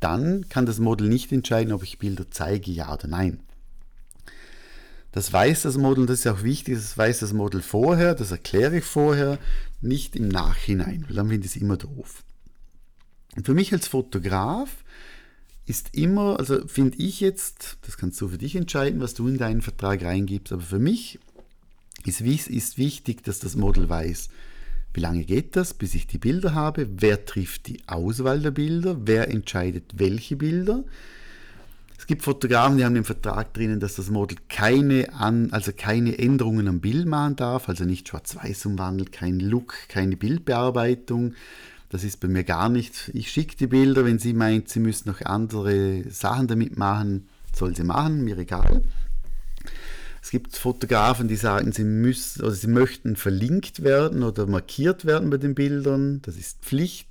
dann 0.00 0.48
kann 0.48 0.66
das 0.66 0.80
Model 0.80 1.08
nicht 1.08 1.30
entscheiden, 1.32 1.72
ob 1.72 1.84
ich 1.84 1.98
Bilder 1.98 2.24
zeige, 2.30 2.72
ja 2.72 2.92
oder 2.92 3.06
nein. 3.06 3.40
Das 5.12 5.32
weiß 5.32 5.62
das 5.62 5.76
Model, 5.76 6.06
das 6.06 6.20
ist 6.20 6.26
auch 6.26 6.42
wichtig, 6.42 6.74
das 6.74 6.96
weiß 6.96 7.20
das 7.20 7.32
Model 7.32 7.62
vorher, 7.62 8.14
das 8.14 8.30
erkläre 8.30 8.78
ich 8.78 8.84
vorher, 8.84 9.38
nicht 9.80 10.16
im 10.16 10.28
Nachhinein, 10.28 11.04
weil 11.06 11.16
dann 11.16 11.28
finde 11.28 11.46
ich 11.46 11.54
es 11.54 11.60
immer 11.60 11.76
doof. 11.76 12.24
Und 13.36 13.46
für 13.46 13.54
mich 13.54 13.72
als 13.72 13.88
Fotograf 13.88 14.70
ist 15.66 15.94
immer, 15.96 16.38
also 16.38 16.66
finde 16.66 16.98
ich 16.98 17.20
jetzt, 17.20 17.78
das 17.82 17.96
kannst 17.96 18.20
du 18.20 18.28
für 18.28 18.38
dich 18.38 18.56
entscheiden, 18.56 19.00
was 19.00 19.14
du 19.14 19.28
in 19.28 19.38
deinen 19.38 19.62
Vertrag 19.62 20.04
reingibst, 20.04 20.52
aber 20.52 20.62
für 20.62 20.78
mich 20.78 21.18
ist, 22.04 22.20
ist 22.20 22.78
wichtig, 22.78 23.22
dass 23.22 23.38
das 23.38 23.56
Model 23.56 23.88
weiß, 23.88 24.28
wie 24.94 25.00
lange 25.00 25.24
geht 25.24 25.56
das, 25.56 25.72
bis 25.74 25.94
ich 25.94 26.06
die 26.06 26.18
Bilder 26.18 26.54
habe, 26.54 26.88
wer 26.96 27.24
trifft 27.24 27.68
die 27.68 27.80
Auswahl 27.86 28.40
der 28.40 28.50
Bilder, 28.50 28.96
wer 29.04 29.30
entscheidet 29.30 29.84
welche 29.94 30.36
Bilder. 30.36 30.84
Es 31.96 32.08
gibt 32.08 32.24
Fotografen, 32.24 32.78
die 32.78 32.84
haben 32.84 32.96
im 32.96 33.04
Vertrag 33.04 33.54
drinnen, 33.54 33.78
dass 33.78 33.94
das 33.94 34.10
Model 34.10 34.36
keine, 34.48 35.14
an, 35.14 35.52
also 35.52 35.70
keine 35.74 36.18
Änderungen 36.18 36.66
am 36.66 36.80
Bild 36.80 37.06
machen 37.06 37.36
darf, 37.36 37.68
also 37.68 37.84
nicht 37.84 38.08
schwarz-weiß 38.08 38.66
umwandelt, 38.66 39.12
kein 39.12 39.38
Look, 39.38 39.74
keine 39.86 40.16
Bildbearbeitung, 40.16 41.34
das 41.92 42.04
ist 42.04 42.20
bei 42.20 42.28
mir 42.28 42.42
gar 42.42 42.70
nicht. 42.70 43.10
Ich 43.12 43.30
schicke 43.30 43.54
die 43.54 43.66
Bilder, 43.66 44.06
wenn 44.06 44.18
sie 44.18 44.32
meint, 44.32 44.70
sie 44.70 44.80
müssen 44.80 45.10
noch 45.10 45.20
andere 45.20 46.04
Sachen 46.10 46.48
damit 46.48 46.78
machen, 46.78 47.28
soll 47.54 47.76
sie 47.76 47.84
machen, 47.84 48.24
mir 48.24 48.38
egal. 48.38 48.82
Es 50.22 50.30
gibt 50.30 50.56
Fotografen, 50.56 51.28
die 51.28 51.36
sagen, 51.36 51.70
sie 51.72 51.84
müssen 51.84 52.42
oder 52.42 52.52
sie 52.52 52.68
möchten 52.68 53.14
verlinkt 53.14 53.82
werden 53.82 54.22
oder 54.22 54.46
markiert 54.46 55.04
werden 55.04 55.28
bei 55.28 55.36
den 55.36 55.54
Bildern. 55.54 56.22
Das 56.22 56.38
ist 56.38 56.62
Pflicht. 56.62 57.08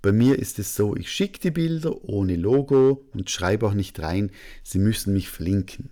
Bei 0.00 0.12
mir 0.12 0.38
ist 0.38 0.60
es 0.60 0.76
so, 0.76 0.94
ich 0.94 1.10
schicke 1.10 1.40
die 1.40 1.50
Bilder 1.50 2.04
ohne 2.04 2.36
Logo 2.36 3.04
und 3.12 3.30
schreibe 3.30 3.66
auch 3.66 3.74
nicht 3.74 3.98
rein, 3.98 4.30
sie 4.62 4.78
müssen 4.78 5.12
mich 5.12 5.28
verlinken. 5.28 5.90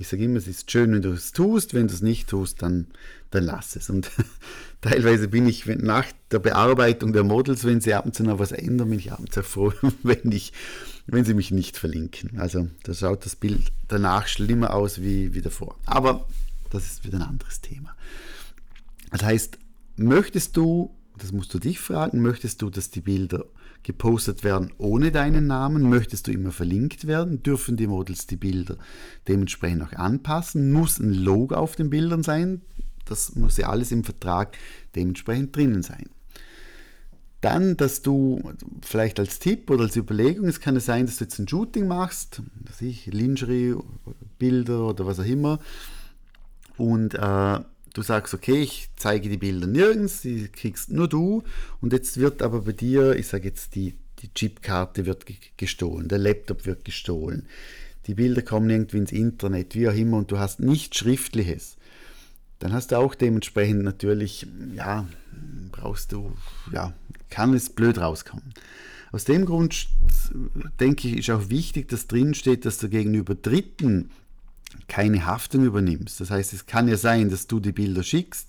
Ich 0.00 0.08
sage 0.08 0.24
immer, 0.24 0.38
es 0.38 0.48
ist 0.48 0.70
schön, 0.70 0.94
wenn 0.94 1.02
du 1.02 1.10
es 1.10 1.32
tust, 1.32 1.74
wenn 1.74 1.86
du 1.86 1.92
es 1.92 2.00
nicht 2.00 2.30
tust, 2.30 2.62
dann, 2.62 2.86
dann 3.30 3.44
lass 3.44 3.76
es. 3.76 3.90
Und 3.90 4.10
teilweise 4.80 5.28
bin 5.28 5.46
ich 5.46 5.66
nach 5.66 6.06
der 6.30 6.38
Bearbeitung 6.38 7.12
der 7.12 7.22
Models, 7.22 7.64
wenn 7.64 7.82
sie 7.82 7.92
ab 7.92 8.06
und 8.06 8.14
zu 8.14 8.22
noch 8.22 8.38
was 8.38 8.50
ändern, 8.50 8.88
bin 8.88 8.98
ich 8.98 9.12
abends 9.12 9.34
sehr 9.34 9.44
froh, 9.44 9.74
wenn, 10.02 10.32
ich, 10.32 10.54
wenn 11.06 11.26
sie 11.26 11.34
mich 11.34 11.50
nicht 11.50 11.76
verlinken. 11.76 12.40
Also 12.40 12.68
da 12.84 12.94
schaut 12.94 13.26
das 13.26 13.36
Bild 13.36 13.60
danach 13.88 14.26
schlimmer 14.26 14.72
aus 14.72 15.02
wie, 15.02 15.34
wie 15.34 15.42
davor. 15.42 15.76
Aber 15.84 16.26
das 16.70 16.86
ist 16.86 17.04
wieder 17.04 17.18
ein 17.18 17.28
anderes 17.28 17.60
Thema. 17.60 17.94
Das 19.10 19.22
heißt, 19.22 19.58
möchtest 19.96 20.56
du, 20.56 20.96
das 21.18 21.30
musst 21.30 21.52
du 21.52 21.58
dich 21.58 21.78
fragen, 21.78 22.22
möchtest 22.22 22.62
du, 22.62 22.70
dass 22.70 22.88
die 22.88 23.02
Bilder 23.02 23.44
gepostet 23.82 24.44
werden 24.44 24.72
ohne 24.78 25.12
deinen 25.12 25.46
Namen? 25.46 25.88
Möchtest 25.88 26.26
du 26.26 26.32
immer 26.32 26.52
verlinkt 26.52 27.06
werden? 27.06 27.42
Dürfen 27.42 27.76
die 27.76 27.86
Models 27.86 28.26
die 28.26 28.36
Bilder 28.36 28.76
dementsprechend 29.28 29.82
auch 29.82 29.92
anpassen? 29.92 30.72
Muss 30.72 30.98
ein 30.98 31.14
Logo 31.14 31.54
auf 31.54 31.76
den 31.76 31.90
Bildern 31.90 32.22
sein? 32.22 32.62
Das 33.06 33.34
muss 33.34 33.56
ja 33.56 33.68
alles 33.68 33.92
im 33.92 34.04
Vertrag 34.04 34.56
dementsprechend 34.94 35.56
drinnen 35.56 35.82
sein. 35.82 36.10
Dann, 37.40 37.76
dass 37.76 38.02
du 38.02 38.52
vielleicht 38.82 39.18
als 39.18 39.38
Tipp 39.38 39.70
oder 39.70 39.84
als 39.84 39.96
Überlegung, 39.96 40.46
es 40.46 40.60
kann 40.60 40.78
sein, 40.78 41.06
dass 41.06 41.16
du 41.16 41.24
jetzt 41.24 41.38
ein 41.38 41.48
Shooting 41.48 41.88
machst, 41.88 42.42
dass 42.60 42.82
ich 42.82 43.06
Lingerie, 43.06 43.76
Bilder 44.38 44.88
oder 44.88 45.06
was 45.06 45.18
auch 45.20 45.24
immer, 45.24 45.58
und 46.76 47.14
äh, 47.14 47.60
du 47.94 48.02
sagst, 48.02 48.34
okay, 48.34 48.62
ich 48.62 48.88
zeige 48.96 49.28
die 49.28 49.36
Bilder 49.36 49.66
nirgends, 49.66 50.22
die 50.22 50.48
kriegst 50.48 50.90
nur 50.90 51.08
du, 51.08 51.42
und 51.80 51.92
jetzt 51.92 52.18
wird 52.18 52.42
aber 52.42 52.62
bei 52.62 52.72
dir, 52.72 53.16
ich 53.16 53.28
sage 53.28 53.48
jetzt, 53.48 53.74
die, 53.74 53.94
die 54.20 54.32
Chipkarte 54.32 55.06
wird 55.06 55.26
gestohlen, 55.56 56.08
der 56.08 56.18
Laptop 56.18 56.66
wird 56.66 56.84
gestohlen, 56.84 57.46
die 58.06 58.14
Bilder 58.14 58.42
kommen 58.42 58.70
irgendwie 58.70 58.98
ins 58.98 59.12
Internet, 59.12 59.74
wie 59.74 59.88
auch 59.88 59.94
immer, 59.94 60.18
und 60.18 60.30
du 60.30 60.38
hast 60.38 60.60
nichts 60.60 60.98
Schriftliches. 60.98 61.76
Dann 62.58 62.72
hast 62.72 62.92
du 62.92 62.96
auch 62.96 63.14
dementsprechend 63.14 63.82
natürlich, 63.84 64.46
ja, 64.74 65.06
brauchst 65.72 66.12
du, 66.12 66.32
ja, 66.72 66.92
kann 67.30 67.54
es 67.54 67.70
blöd 67.70 67.98
rauskommen. 67.98 68.52
Aus 69.12 69.24
dem 69.24 69.44
Grund 69.44 69.88
denke 70.78 71.08
ich, 71.08 71.18
ist 71.18 71.30
auch 71.30 71.48
wichtig, 71.48 71.88
dass 71.88 72.06
drin 72.06 72.34
steht, 72.34 72.64
dass 72.64 72.78
du 72.78 72.88
gegenüber 72.88 73.34
Dritten 73.34 74.10
keine 74.88 75.26
Haftung 75.26 75.64
übernimmst. 75.64 76.20
Das 76.20 76.30
heißt, 76.30 76.52
es 76.52 76.66
kann 76.66 76.88
ja 76.88 76.96
sein, 76.96 77.30
dass 77.30 77.46
du 77.46 77.60
die 77.60 77.72
Bilder 77.72 78.02
schickst, 78.02 78.48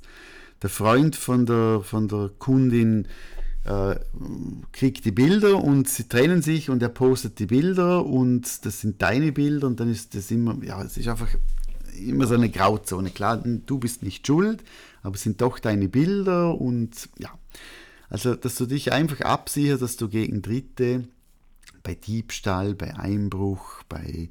der 0.61 0.69
Freund 0.69 1.15
von 1.15 1.45
der, 1.45 1.81
von 1.83 2.07
der 2.07 2.29
Kundin 2.37 3.07
äh, 3.63 3.95
kriegt 4.71 5.05
die 5.05 5.11
Bilder 5.11 5.63
und 5.63 5.87
sie 5.87 6.07
trennen 6.07 6.41
sich 6.41 6.69
und 6.69 6.81
er 6.81 6.89
postet 6.89 7.39
die 7.39 7.45
Bilder 7.45 8.05
und 8.05 8.65
das 8.65 8.81
sind 8.81 9.01
deine 9.01 9.31
Bilder 9.31 9.67
und 9.67 9.79
dann 9.79 9.89
ist 9.89 10.15
das 10.15 10.31
immer, 10.31 10.57
ja, 10.63 10.81
es 10.83 10.97
ist 10.97 11.07
einfach 11.07 11.29
immer 11.99 12.27
so 12.27 12.35
eine 12.35 12.49
Grauzone. 12.49 13.09
Klar, 13.09 13.37
du 13.37 13.79
bist 13.79 14.03
nicht 14.03 14.25
schuld, 14.25 14.63
aber 15.03 15.15
es 15.15 15.23
sind 15.23 15.41
doch 15.41 15.59
deine 15.59 15.87
Bilder 15.87 16.59
und 16.59 17.09
ja. 17.17 17.29
Also, 18.09 18.35
dass 18.35 18.55
du 18.55 18.65
dich 18.65 18.91
einfach 18.91 19.21
absicherst, 19.21 19.81
dass 19.81 19.95
du 19.95 20.09
gegen 20.09 20.41
Dritte 20.41 21.07
bei 21.81 21.95
Diebstahl, 21.95 22.75
bei 22.75 22.93
Einbruch, 22.95 23.83
bei, 23.87 24.29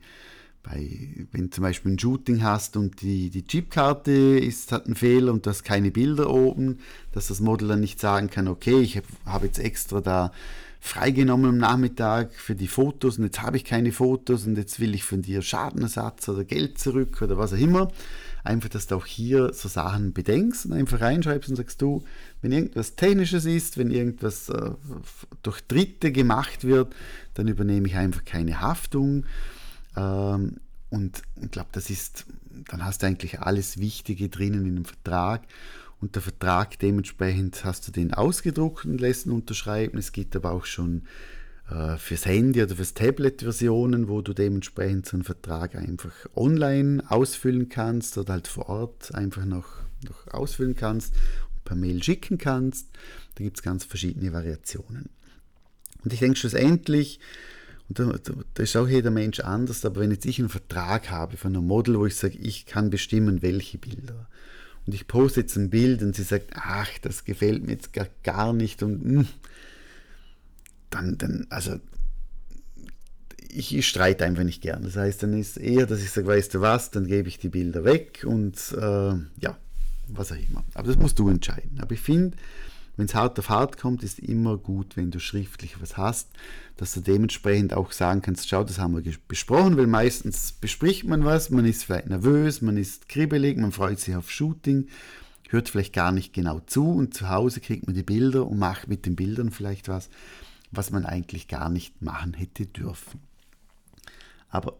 bei 0.62 1.26
wenn 1.32 1.50
zum 1.50 1.62
Beispiel 1.62 1.92
ein 1.92 1.98
Shooting 1.98 2.42
hast 2.42 2.76
und 2.76 3.00
die, 3.02 3.30
die 3.30 3.44
Chipkarte 3.44 4.12
ist, 4.12 4.72
hat 4.72 4.86
einen 4.86 4.94
Fehler 4.94 5.32
und 5.32 5.46
du 5.46 5.50
hast 5.50 5.64
keine 5.64 5.90
Bilder 5.90 6.30
oben, 6.30 6.78
dass 7.12 7.28
das 7.28 7.40
Model 7.40 7.68
dann 7.68 7.80
nicht 7.80 8.00
sagen 8.00 8.28
kann, 8.28 8.48
okay, 8.48 8.80
ich 8.80 8.96
habe 8.96 9.06
hab 9.24 9.42
jetzt 9.42 9.58
extra 9.58 10.00
da 10.00 10.32
freigenommen 10.80 11.50
am 11.50 11.58
Nachmittag 11.58 12.32
für 12.32 12.54
die 12.54 12.66
Fotos 12.66 13.18
und 13.18 13.24
jetzt 13.24 13.42
habe 13.42 13.58
ich 13.58 13.64
keine 13.64 13.92
Fotos 13.92 14.46
und 14.46 14.56
jetzt 14.56 14.80
will 14.80 14.94
ich 14.94 15.04
von 15.04 15.20
dir 15.20 15.42
Schadenersatz 15.42 16.28
oder 16.28 16.44
Geld 16.44 16.78
zurück 16.78 17.20
oder 17.20 17.36
was 17.36 17.52
auch 17.52 17.58
immer. 17.58 17.92
Einfach, 18.42 18.70
dass 18.70 18.86
du 18.86 18.96
auch 18.96 19.04
hier 19.04 19.52
so 19.52 19.68
Sachen 19.68 20.14
bedenkst 20.14 20.64
und 20.64 20.72
einfach 20.72 21.02
reinschreibst 21.02 21.50
und 21.50 21.56
sagst 21.56 21.82
du, 21.82 22.02
wenn 22.40 22.52
irgendwas 22.52 22.96
Technisches 22.96 23.44
ist, 23.44 23.76
wenn 23.76 23.90
irgendwas 23.90 24.48
äh, 24.48 24.70
durch 25.42 25.60
Dritte 25.68 26.10
gemacht 26.10 26.64
wird, 26.64 26.94
dann 27.34 27.48
übernehme 27.48 27.86
ich 27.86 27.96
einfach 27.96 28.24
keine 28.24 28.62
Haftung. 28.62 29.24
Ähm, 30.00 30.56
und 30.90 31.22
ich 31.40 31.50
glaube, 31.50 31.68
das 31.72 31.90
ist, 31.90 32.26
dann 32.68 32.84
hast 32.84 33.02
du 33.02 33.06
eigentlich 33.06 33.40
alles 33.40 33.78
Wichtige 33.78 34.28
drinnen 34.28 34.66
in 34.66 34.76
dem 34.76 34.84
Vertrag 34.84 35.42
und 36.00 36.14
der 36.14 36.22
Vertrag 36.22 36.78
dementsprechend 36.78 37.64
hast 37.64 37.86
du 37.86 37.92
den 37.92 38.12
ausgedruckt 38.14 38.86
und 38.86 39.00
lässt 39.00 39.26
ihn 39.26 39.32
unterschreiben. 39.32 39.98
Es 39.98 40.12
gibt 40.12 40.34
aber 40.34 40.50
auch 40.50 40.64
schon 40.64 41.02
äh, 41.70 41.96
fürs 41.96 42.26
Handy 42.26 42.62
oder 42.62 42.74
fürs 42.74 42.94
Tablet 42.94 43.42
Versionen, 43.42 44.08
wo 44.08 44.22
du 44.22 44.32
dementsprechend 44.32 45.06
so 45.06 45.16
einen 45.16 45.24
Vertrag 45.24 45.76
einfach 45.76 46.12
online 46.34 47.02
ausfüllen 47.08 47.68
kannst 47.68 48.18
oder 48.18 48.32
halt 48.32 48.48
vor 48.48 48.68
Ort 48.68 49.14
einfach 49.14 49.44
noch, 49.44 49.68
noch 50.08 50.26
ausfüllen 50.32 50.74
kannst 50.74 51.14
und 51.54 51.64
per 51.64 51.76
Mail 51.76 52.02
schicken 52.02 52.38
kannst. 52.38 52.88
Da 53.36 53.44
gibt 53.44 53.58
es 53.58 53.62
ganz 53.62 53.84
verschiedene 53.84 54.32
Variationen. 54.32 55.10
Und 56.02 56.12
ich 56.12 56.18
denke 56.18 56.36
schlussendlich, 56.36 57.20
und 57.90 57.98
da, 57.98 58.34
da, 58.54 58.62
ist 58.62 58.76
auch 58.76 58.86
jeder 58.86 59.10
Mensch 59.10 59.40
anders, 59.40 59.84
aber 59.84 60.00
wenn 60.00 60.12
jetzt 60.12 60.24
ich 60.24 60.38
einen 60.38 60.48
Vertrag 60.48 61.10
habe 61.10 61.36
von 61.36 61.56
einem 61.56 61.66
Model, 61.66 61.98
wo 61.98 62.06
ich 62.06 62.14
sage, 62.14 62.38
ich 62.38 62.64
kann 62.64 62.88
bestimmen, 62.88 63.42
welche 63.42 63.78
Bilder, 63.78 64.28
und 64.86 64.94
ich 64.94 65.08
poste 65.08 65.40
jetzt 65.40 65.56
ein 65.56 65.70
Bild 65.70 66.00
und 66.02 66.14
sie 66.14 66.22
sagt, 66.22 66.52
ach, 66.54 66.88
das 67.02 67.24
gefällt 67.24 67.64
mir 67.66 67.72
jetzt 67.72 67.92
gar, 67.92 68.06
gar 68.22 68.52
nicht 68.52 68.82
und 68.84 69.02
hm, 69.02 69.28
dann, 70.90 71.18
dann, 71.18 71.46
also 71.50 71.76
ich, 73.48 73.74
ich, 73.74 73.88
streite 73.88 74.24
einfach 74.24 74.44
nicht 74.44 74.62
gern. 74.62 74.84
Das 74.84 74.94
heißt, 74.94 75.24
dann 75.24 75.32
ist 75.32 75.56
eher, 75.56 75.86
dass 75.86 76.00
ich 76.00 76.10
sage, 76.12 76.28
weißt 76.28 76.54
du 76.54 76.60
was, 76.60 76.92
dann 76.92 77.06
gebe 77.06 77.28
ich 77.28 77.38
die 77.38 77.48
Bilder 77.48 77.84
weg 77.84 78.24
und 78.24 78.56
äh, 78.72 79.14
ja, 79.40 79.58
was 80.06 80.30
auch 80.30 80.36
immer. 80.36 80.64
Aber 80.74 80.86
das 80.86 80.96
musst 80.96 81.18
du 81.18 81.28
entscheiden. 81.28 81.80
Aber 81.80 81.92
ich 81.92 82.00
finde, 82.00 82.36
wenn 82.96 83.06
es 83.06 83.14
hart 83.14 83.38
auf 83.38 83.48
hart 83.48 83.78
kommt, 83.78 84.02
ist 84.02 84.18
immer 84.18 84.56
gut, 84.56 84.96
wenn 84.96 85.10
du 85.10 85.20
schriftlich 85.20 85.80
was 85.80 85.96
hast, 85.96 86.28
dass 86.76 86.92
du 86.92 87.00
dementsprechend 87.00 87.72
auch 87.72 87.92
sagen 87.92 88.22
kannst, 88.22 88.48
schau, 88.48 88.64
das 88.64 88.78
haben 88.78 88.94
wir 88.94 89.14
besprochen, 89.28 89.76
weil 89.76 89.86
meistens 89.86 90.52
bespricht 90.52 91.04
man 91.04 91.24
was, 91.24 91.50
man 91.50 91.64
ist 91.64 91.84
vielleicht 91.84 92.08
nervös, 92.08 92.62
man 92.62 92.76
ist 92.76 93.08
kribbelig, 93.08 93.56
man 93.58 93.72
freut 93.72 94.00
sich 94.00 94.14
auf 94.16 94.30
Shooting, 94.30 94.88
hört 95.48 95.68
vielleicht 95.68 95.92
gar 95.92 96.12
nicht 96.12 96.32
genau 96.32 96.60
zu 96.60 96.90
und 96.90 97.14
zu 97.14 97.28
Hause 97.28 97.60
kriegt 97.60 97.86
man 97.86 97.94
die 97.94 98.02
Bilder 98.02 98.46
und 98.46 98.58
macht 98.58 98.88
mit 98.88 99.06
den 99.06 99.16
Bildern 99.16 99.50
vielleicht 99.50 99.88
was, 99.88 100.10
was 100.70 100.90
man 100.90 101.04
eigentlich 101.04 101.48
gar 101.48 101.68
nicht 101.68 102.02
machen 102.02 102.34
hätte 102.34 102.66
dürfen. 102.66 103.20
Aber 104.48 104.76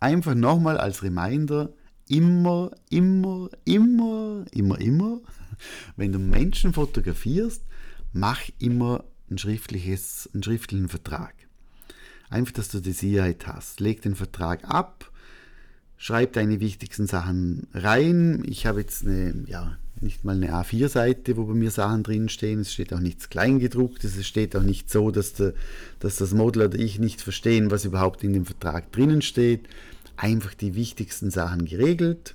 einfach 0.00 0.34
nochmal 0.34 0.78
als 0.78 1.02
Reminder, 1.02 1.70
immer, 2.08 2.70
immer, 2.90 3.48
immer, 3.64 4.44
immer, 4.52 4.80
immer, 4.80 5.20
wenn 5.96 6.12
du 6.12 6.18
Menschen 6.18 6.72
fotografierst, 6.72 7.62
mach 8.12 8.40
immer 8.58 9.04
ein 9.30 9.38
schriftliches, 9.38 10.30
einen 10.32 10.42
schriftlichen 10.42 10.88
Vertrag. 10.88 11.34
Einfach, 12.28 12.54
dass 12.54 12.68
du 12.68 12.80
die 12.80 12.92
Sicherheit 12.92 13.46
hast. 13.46 13.80
Leg 13.80 14.02
den 14.02 14.16
Vertrag 14.16 14.64
ab, 14.64 15.10
schreib 15.96 16.32
deine 16.32 16.60
wichtigsten 16.60 17.06
Sachen 17.06 17.66
rein. 17.72 18.42
Ich 18.46 18.66
habe 18.66 18.80
jetzt 18.80 19.06
eine, 19.06 19.44
ja, 19.46 19.78
nicht 20.00 20.24
mal 20.24 20.36
eine 20.36 20.52
A4-Seite, 20.52 21.36
wo 21.36 21.44
bei 21.44 21.54
mir 21.54 21.70
Sachen 21.70 22.02
drinstehen. 22.02 22.60
Es 22.60 22.72
steht 22.72 22.92
auch 22.92 23.00
nichts 23.00 23.30
Kleingedrucktes. 23.30 24.16
Es 24.16 24.26
steht 24.26 24.54
auch 24.56 24.62
nicht 24.62 24.90
so, 24.90 25.10
dass, 25.10 25.34
der, 25.34 25.54
dass 26.00 26.16
das 26.16 26.34
Model 26.34 26.66
oder 26.66 26.78
ich 26.78 26.98
nicht 26.98 27.22
verstehen, 27.22 27.70
was 27.70 27.84
überhaupt 27.84 28.22
in 28.24 28.32
dem 28.32 28.44
Vertrag 28.44 28.92
drinnen 28.92 29.22
steht 29.22 29.68
einfach 30.16 30.54
die 30.54 30.74
wichtigsten 30.74 31.30
Sachen 31.30 31.64
geregelt. 31.64 32.34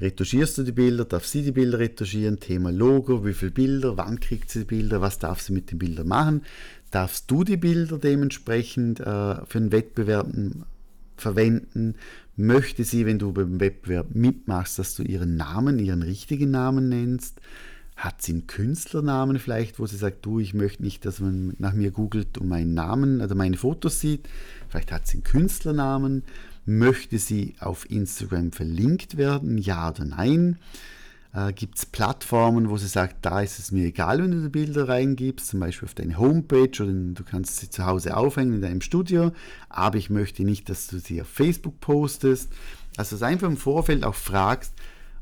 Retuschierst 0.00 0.58
du 0.58 0.62
die 0.64 0.72
Bilder, 0.72 1.04
darf 1.04 1.24
sie 1.24 1.42
die 1.42 1.52
Bilder 1.52 1.78
retuschieren, 1.78 2.40
Thema 2.40 2.70
Logo, 2.70 3.24
wie 3.24 3.32
viele 3.32 3.52
Bilder, 3.52 3.96
wann 3.96 4.18
kriegt 4.18 4.50
sie 4.50 4.60
die 4.60 4.64
Bilder, 4.64 5.00
was 5.00 5.18
darf 5.18 5.40
sie 5.40 5.52
mit 5.52 5.70
den 5.70 5.78
Bildern 5.78 6.08
machen, 6.08 6.42
darfst 6.90 7.30
du 7.30 7.44
die 7.44 7.56
Bilder 7.56 7.98
dementsprechend 7.98 9.00
äh, 9.00 9.04
für 9.04 9.58
einen 9.58 9.72
Wettbewerb 9.72 10.26
verwenden, 11.16 11.94
möchte 12.36 12.82
sie, 12.82 13.06
wenn 13.06 13.20
du 13.20 13.32
beim 13.32 13.60
Wettbewerb 13.60 14.14
mitmachst, 14.14 14.78
dass 14.78 14.96
du 14.96 15.04
ihren 15.04 15.36
Namen, 15.36 15.78
ihren 15.78 16.02
richtigen 16.02 16.50
Namen 16.50 16.88
nennst, 16.88 17.40
hat 17.96 18.22
sie 18.22 18.32
einen 18.32 18.46
Künstlernamen 18.48 19.38
vielleicht, 19.38 19.78
wo 19.78 19.86
sie 19.86 19.96
sagt, 19.96 20.26
du, 20.26 20.40
ich 20.40 20.52
möchte 20.52 20.82
nicht, 20.82 21.04
dass 21.04 21.20
man 21.20 21.54
nach 21.58 21.74
mir 21.74 21.92
googelt 21.92 22.38
und 22.38 22.48
meinen 22.48 22.74
Namen 22.74 23.20
oder 23.20 23.36
meine 23.36 23.56
Fotos 23.56 24.00
sieht. 24.00 24.28
Vielleicht 24.68 24.90
hat 24.90 25.06
sie 25.06 25.18
einen 25.18 25.24
Künstlernamen. 25.24 26.24
Möchte 26.66 27.18
sie 27.18 27.54
auf 27.60 27.90
Instagram 27.90 28.52
verlinkt 28.52 29.16
werden? 29.16 29.58
Ja 29.58 29.90
oder 29.90 30.04
nein? 30.04 30.58
Äh, 31.34 31.52
Gibt 31.52 31.78
es 31.78 31.86
Plattformen, 31.86 32.70
wo 32.70 32.76
sie 32.76 32.86
sagt, 32.86 33.16
da 33.26 33.40
ist 33.40 33.58
es 33.58 33.72
mir 33.72 33.86
egal, 33.86 34.22
wenn 34.22 34.30
du 34.30 34.42
die 34.42 34.48
Bilder 34.48 34.88
reingibst, 34.88 35.48
zum 35.48 35.60
Beispiel 35.60 35.86
auf 35.86 35.94
deine 35.94 36.16
Homepage 36.16 36.82
oder 36.82 36.92
du 36.92 37.24
kannst 37.24 37.58
sie 37.58 37.68
zu 37.68 37.84
Hause 37.84 38.16
aufhängen 38.16 38.54
in 38.54 38.62
deinem 38.62 38.80
Studio, 38.80 39.32
aber 39.68 39.98
ich 39.98 40.10
möchte 40.10 40.44
nicht, 40.44 40.68
dass 40.68 40.86
du 40.86 40.98
sie 40.98 41.20
auf 41.20 41.28
Facebook 41.28 41.80
postest. 41.80 42.50
Also 42.96 43.16
dass 43.16 43.20
du 43.20 43.26
einfach 43.26 43.48
im 43.48 43.56
Vorfeld 43.56 44.04
auch 44.04 44.14
fragst, 44.14 44.72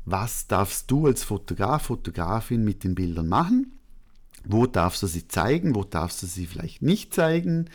was 0.05 0.47
darfst 0.47 0.91
du 0.91 1.07
als 1.07 1.23
Fotograf, 1.23 1.83
Fotografin 1.83 2.63
mit 2.63 2.83
den 2.83 2.93
Bildern 2.93 3.27
machen? 3.27 3.73
Wo 4.45 4.67
darfst 4.67 5.01
du 5.01 5.07
sie 5.07 5.27
zeigen? 5.27 5.73
Wo 5.73 5.83
darfst 5.83 6.21
du 6.21 6.27
sie 6.27 6.45
vielleicht 6.45 6.81
nicht 6.81 7.13
zeigen? 7.13 7.69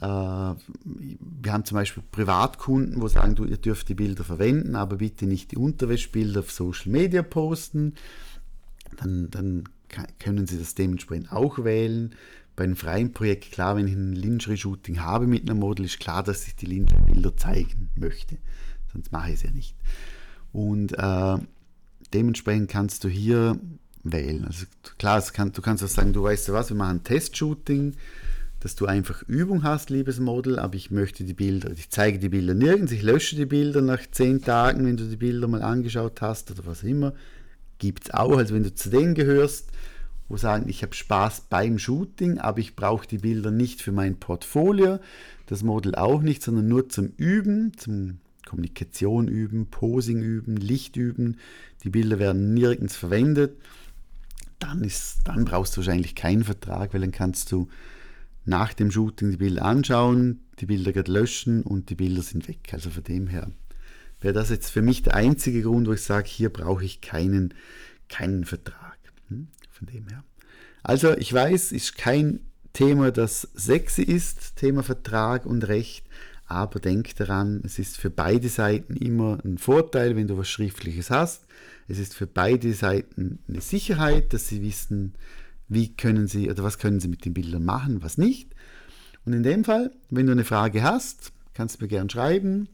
Äh, 0.00 0.04
wir 0.04 1.52
haben 1.52 1.64
zum 1.64 1.76
Beispiel 1.76 2.02
Privatkunden, 2.10 3.00
wo 3.00 3.08
sagen, 3.08 3.34
du, 3.34 3.44
ihr 3.44 3.58
dürft 3.58 3.88
die 3.88 3.94
Bilder 3.94 4.24
verwenden, 4.24 4.74
aber 4.74 4.96
bitte 4.96 5.26
nicht 5.26 5.52
die 5.52 5.56
Unterwäschbilder 5.56 6.40
auf 6.40 6.50
Social 6.50 6.90
Media 6.90 7.22
posten. 7.22 7.94
Dann, 8.96 9.30
dann 9.30 9.64
können 10.18 10.46
Sie 10.46 10.58
das 10.58 10.74
dementsprechend 10.74 11.32
auch 11.32 11.62
wählen. 11.64 12.14
Bei 12.56 12.64
einem 12.64 12.76
freien 12.76 13.12
Projekt, 13.12 13.52
klar, 13.52 13.76
wenn 13.76 13.88
ich 13.88 13.94
ein 13.94 14.12
Lingerie-Shooting 14.12 15.00
habe 15.00 15.26
mit 15.26 15.48
einem 15.48 15.60
Model, 15.60 15.86
ist 15.86 16.00
klar, 16.00 16.22
dass 16.22 16.46
ich 16.46 16.56
die 16.56 16.66
Lingerie-Bilder 16.66 17.36
zeigen 17.36 17.90
möchte. 17.96 18.38
Sonst 18.92 19.12
mache 19.12 19.28
ich 19.28 19.34
es 19.36 19.42
ja 19.44 19.50
nicht. 19.50 19.74
Und 20.52 20.92
äh, 20.98 21.38
dementsprechend 22.12 22.70
kannst 22.70 23.04
du 23.04 23.08
hier 23.08 23.58
wählen. 24.02 24.44
Also 24.44 24.66
klar, 24.98 25.22
kann, 25.32 25.52
du 25.52 25.62
kannst 25.62 25.84
auch 25.84 25.88
sagen, 25.88 26.12
du 26.12 26.22
weißt 26.22 26.48
ja 26.48 26.54
was, 26.54 26.70
wir 26.70 26.76
machen 26.76 26.98
ein 26.98 27.04
Testshooting, 27.04 27.94
dass 28.60 28.76
du 28.76 28.86
einfach 28.86 29.22
Übung 29.26 29.62
hast, 29.62 29.90
liebes 29.90 30.20
Model, 30.20 30.58
aber 30.58 30.76
ich 30.76 30.90
möchte 30.90 31.24
die 31.24 31.34
Bilder, 31.34 31.70
ich 31.72 31.90
zeige 31.90 32.18
die 32.18 32.28
Bilder 32.28 32.54
nirgends, 32.54 32.92
ich 32.92 33.02
lösche 33.02 33.36
die 33.36 33.46
Bilder 33.46 33.80
nach 33.80 34.00
zehn 34.10 34.42
Tagen, 34.42 34.86
wenn 34.86 34.96
du 34.96 35.04
die 35.04 35.16
Bilder 35.16 35.48
mal 35.48 35.62
angeschaut 35.62 36.20
hast 36.20 36.50
oder 36.50 36.66
was 36.66 36.82
immer. 36.82 37.14
Gibt 37.78 38.04
es 38.04 38.14
auch, 38.14 38.36
also 38.36 38.54
wenn 38.54 38.62
du 38.62 38.74
zu 38.74 38.90
denen 38.90 39.14
gehörst 39.14 39.70
wo 40.30 40.36
sagen, 40.36 40.68
ich 40.68 40.82
habe 40.82 40.94
Spaß 40.94 41.46
beim 41.50 41.78
Shooting, 41.78 42.38
aber 42.38 42.60
ich 42.60 42.76
brauche 42.76 43.06
die 43.06 43.18
Bilder 43.18 43.50
nicht 43.50 43.82
für 43.82 43.90
mein 43.90 44.16
Portfolio, 44.16 45.00
das 45.46 45.64
Model 45.64 45.96
auch 45.96 46.22
nicht, 46.22 46.44
sondern 46.44 46.68
nur 46.68 46.88
zum 46.88 47.12
Üben, 47.16 47.76
zum 47.76 48.18
Kommunikation 48.46 49.26
üben, 49.26 49.66
Posing 49.66 50.22
üben, 50.22 50.56
Licht 50.56 50.96
üben. 50.96 51.36
Die 51.82 51.90
Bilder 51.90 52.20
werden 52.20 52.54
nirgends 52.54 52.94
verwendet. 52.94 53.56
Dann, 54.60 54.84
ist, 54.84 55.18
dann 55.24 55.44
brauchst 55.44 55.76
du 55.76 55.78
wahrscheinlich 55.78 56.14
keinen 56.14 56.44
Vertrag, 56.44 56.94
weil 56.94 57.00
dann 57.00 57.12
kannst 57.12 57.50
du 57.50 57.68
nach 58.44 58.72
dem 58.72 58.90
Shooting 58.90 59.30
die 59.30 59.36
Bilder 59.36 59.64
anschauen, 59.64 60.40
die 60.58 60.66
Bilder 60.66 61.04
löschen 61.06 61.62
und 61.62 61.90
die 61.90 61.94
Bilder 61.94 62.22
sind 62.22 62.48
weg. 62.48 62.70
Also 62.72 62.90
von 62.90 63.04
dem 63.04 63.26
her 63.26 63.50
wäre 64.20 64.34
das 64.34 64.50
jetzt 64.50 64.70
für 64.70 64.82
mich 64.82 65.02
der 65.02 65.14
einzige 65.14 65.62
Grund, 65.62 65.86
wo 65.88 65.92
ich 65.92 66.02
sage, 66.02 66.28
hier 66.28 66.50
brauche 66.50 66.84
ich 66.84 67.00
keinen, 67.00 67.54
keinen 68.08 68.44
Vertrag. 68.44 68.98
Hm? 69.28 69.48
Von 69.70 69.86
dem 69.86 70.08
her. 70.08 70.24
Also 70.82 71.16
ich 71.16 71.32
weiß, 71.32 71.72
ist 71.72 71.96
kein 71.96 72.40
Thema, 72.72 73.10
das 73.10 73.48
sexy 73.54 74.02
ist, 74.02 74.56
Thema 74.56 74.82
Vertrag 74.82 75.44
und 75.44 75.66
Recht, 75.68 76.06
aber 76.46 76.80
denk 76.80 77.14
daran, 77.16 77.62
es 77.64 77.78
ist 77.78 77.96
für 77.96 78.10
beide 78.10 78.48
Seiten 78.48 78.96
immer 78.96 79.38
ein 79.44 79.58
Vorteil, 79.58 80.16
wenn 80.16 80.26
du 80.26 80.36
was 80.36 80.48
Schriftliches 80.48 81.10
hast. 81.10 81.44
Es 81.86 81.98
ist 81.98 82.14
für 82.14 82.26
beide 82.26 82.72
Seiten 82.72 83.38
eine 83.48 83.60
Sicherheit, 83.60 84.32
dass 84.32 84.48
sie 84.48 84.62
wissen, 84.62 85.14
wie 85.70 85.94
können 85.94 86.26
sie 86.26 86.50
oder 86.50 86.62
was 86.62 86.78
können 86.78 87.00
sie 87.00 87.08
mit 87.08 87.24
den 87.24 87.32
Bildern 87.32 87.64
machen, 87.64 88.02
was 88.02 88.18
nicht. 88.18 88.54
Und 89.24 89.32
in 89.32 89.42
dem 89.42 89.64
Fall, 89.64 89.92
wenn 90.10 90.26
du 90.26 90.32
eine 90.32 90.44
Frage 90.44 90.82
hast, 90.82 91.32
kannst 91.54 91.80
du 91.80 91.84
mir 91.84 91.88
gerne 91.88 92.10
schreiben. 92.10 92.68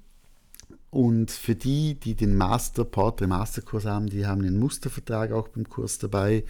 Und 0.90 1.30
für 1.30 1.54
die, 1.54 1.94
die 1.94 2.14
den 2.14 2.34
Master 2.34 2.84
Portrait 2.84 3.28
Masterkurs 3.28 3.84
haben, 3.84 4.06
die 4.06 4.26
haben 4.26 4.40
einen 4.40 4.58
Mustervertrag 4.58 5.30
auch 5.30 5.48
beim 5.48 5.68
Kurs 5.68 5.98
dabei. 5.98 6.44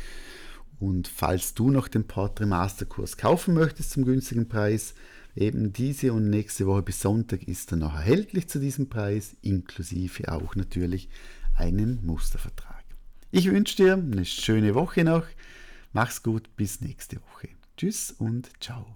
Und 0.79 1.09
falls 1.09 1.55
du 1.55 1.71
noch 1.71 1.89
den 1.89 2.05
Portrait 2.05 2.49
Masterkurs 2.49 3.17
kaufen 3.17 3.55
möchtest 3.55 3.91
zum 3.91 4.05
günstigen 4.05 4.49
Preis, 4.49 4.95
eben 5.35 5.73
diese 5.73 6.13
und 6.13 6.31
nächste 6.31 6.67
Woche 6.67 6.83
bis 6.83 7.01
Sonntag 7.01 7.49
ist 7.49 7.73
er 7.73 7.79
noch 7.79 7.95
erhältlich 7.95 8.49
zu 8.49 8.61
diesem 8.61 8.89
Preis, 8.89 9.35
inklusive 9.43 10.31
auch 10.31 10.55
natürlich 10.55 11.09
einen 11.57 12.05
Mustervertrag. 12.07 12.85
Ich 13.33 13.51
wünsche 13.51 13.77
dir 13.77 13.95
eine 13.95 14.25
schöne 14.25 14.77
Woche 14.77 15.03
noch. 15.03 15.25
Mach's 15.97 16.23
gut, 16.23 16.55
bis 16.57 16.83
nächste 16.83 17.23
Woche. 17.23 17.49
Tschüss 17.79 18.11
und 18.11 18.51
ciao. 18.63 18.96